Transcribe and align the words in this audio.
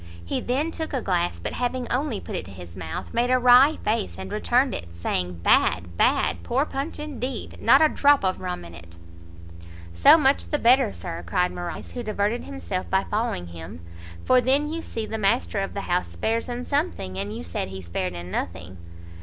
He 0.25 0.41
then 0.41 0.71
took 0.71 0.93
a 0.93 1.01
glass, 1.03 1.37
but 1.37 1.53
having 1.53 1.87
only 1.91 2.19
put 2.19 2.33
it 2.35 2.43
to 2.45 2.49
his 2.51 2.75
mouth, 2.75 3.13
made 3.13 3.29
a 3.29 3.37
wry 3.37 3.77
face, 3.85 4.17
and 4.17 4.31
returned 4.31 4.73
it, 4.73 4.95
saying 4.95 5.41
"Bad! 5.43 5.95
bad! 5.95 6.41
poor 6.41 6.65
punch 6.65 6.97
indeed! 6.97 7.61
not 7.61 7.83
a 7.83 7.87
drop 7.87 8.25
of 8.25 8.41
rum 8.41 8.65
in 8.65 8.73
it! 8.73 8.97
"So 9.93 10.17
much 10.17 10.47
the 10.47 10.57
better, 10.57 10.91
Sir," 10.91 11.23
cried 11.27 11.51
Morrice, 11.51 11.91
who 11.91 12.01
diverted 12.01 12.45
himself 12.45 12.89
by 12.89 13.03
following 13.11 13.49
him, 13.49 13.81
"for 14.25 14.41
then 14.41 14.73
you 14.73 14.81
see 14.81 15.05
the 15.05 15.19
master 15.19 15.59
of 15.59 15.75
the 15.75 15.81
house 15.81 16.07
spares 16.07 16.49
in 16.49 16.65
something, 16.65 17.19
and 17.19 17.37
you 17.37 17.43
said 17.43 17.67
he 17.67 17.79
spared 17.79 18.13
in 18.13 18.31
nothing." 18.31 18.77